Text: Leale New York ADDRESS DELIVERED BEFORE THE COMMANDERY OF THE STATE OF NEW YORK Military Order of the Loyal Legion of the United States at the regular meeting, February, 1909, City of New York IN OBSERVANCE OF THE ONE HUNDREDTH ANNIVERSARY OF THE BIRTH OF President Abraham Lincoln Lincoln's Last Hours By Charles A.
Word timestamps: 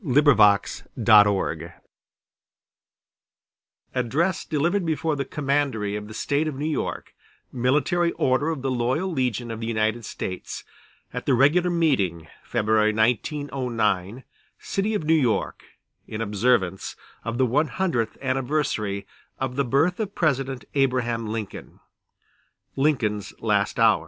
Leale 0.03 0.83
New 0.97 1.31
York 1.31 1.73
ADDRESS 3.93 4.45
DELIVERED 4.45 4.83
BEFORE 4.83 5.15
THE 5.15 5.25
COMMANDERY 5.25 5.95
OF 5.95 6.07
THE 6.07 6.15
STATE 6.15 6.47
OF 6.47 6.55
NEW 6.55 6.65
YORK 6.71 7.13
Military 7.51 8.11
Order 8.13 8.49
of 8.49 8.63
the 8.63 8.71
Loyal 8.71 9.11
Legion 9.11 9.51
of 9.51 9.59
the 9.59 9.67
United 9.67 10.03
States 10.03 10.63
at 11.13 11.27
the 11.27 11.35
regular 11.35 11.69
meeting, 11.69 12.27
February, 12.43 12.91
1909, 12.91 14.23
City 14.57 14.95
of 14.95 15.03
New 15.03 15.13
York 15.13 15.65
IN 16.07 16.19
OBSERVANCE 16.19 16.95
OF 17.23 17.37
THE 17.37 17.45
ONE 17.45 17.67
HUNDREDTH 17.67 18.17
ANNIVERSARY 18.23 19.05
OF 19.39 19.55
THE 19.55 19.63
BIRTH 19.65 19.99
OF 19.99 20.15
President 20.15 20.65
Abraham 20.73 21.27
Lincoln 21.27 21.79
Lincoln's 22.75 23.35
Last 23.39 23.77
Hours 23.77 23.77
By 23.77 23.77
Charles 23.83 23.97
A. 23.97 23.99